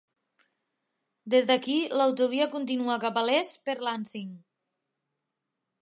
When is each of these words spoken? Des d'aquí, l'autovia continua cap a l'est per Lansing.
Des 1.33 1.45
d'aquí, 1.51 1.75
l'autovia 1.99 2.49
continua 2.55 2.97
cap 3.05 3.21
a 3.21 3.25
l'est 3.29 3.63
per 3.69 3.77
Lansing. 3.89 4.33